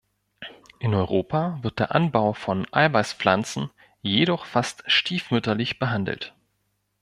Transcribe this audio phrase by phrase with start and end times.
[0.79, 3.69] In Europa wird der Anbau von Eiweißpflanzen
[4.01, 6.33] jedoch fast stiefmütterlich behandelt.